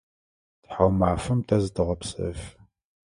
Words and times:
Тхьаумафэм 0.63 1.39
тэ 1.47 1.55
зытэгъэпсэфы. 1.63 2.45